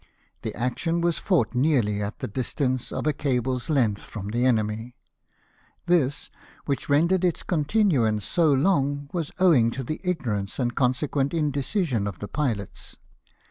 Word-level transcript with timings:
The 0.41 0.55
action 0.55 1.01
was 1.01 1.19
fought 1.19 1.53
nearly 1.53 2.01
at 2.01 2.21
the 2.21 2.27
distance 2.27 2.91
of 2.91 3.05
a 3.05 3.13
cable's 3.13 3.69
length 3.69 4.01
from 4.01 4.29
the 4.29 4.45
enemy. 4.45 4.95
This, 5.85 6.31
which 6.65 6.89
rendered 6.89 7.23
its 7.23 7.43
continuance 7.43 8.25
so 8.25 8.51
long, 8.51 9.11
was 9.13 9.29
owing 9.37 9.69
to 9.69 9.83
the 9.83 10.01
ignorance 10.03 10.57
and 10.57 10.73
consequent 10.73 11.35
indecision 11.35 12.07
of 12.07 12.17
the 12.17 12.27
pilots. 12.27 12.97